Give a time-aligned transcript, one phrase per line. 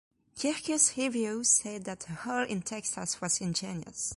[0.35, 4.09] "Kirkus Reviews" said that "A Hole In Texas" was "Ingenious.